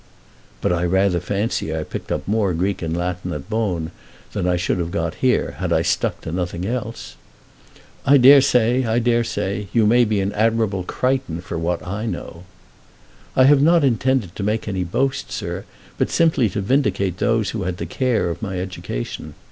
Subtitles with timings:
[0.61, 3.91] "But I rather fancy I picked up more Greek and Latin at Bohn
[4.33, 7.17] than I should have got here, had I stuck to nothing else."
[8.03, 9.67] "I dare say; I dare say.
[9.73, 12.45] You may be an Admirable Crichton for what I know."
[13.35, 15.65] "I have not intended to make any boast, sir,
[15.99, 19.35] but simply to vindicate those who had the care of my education.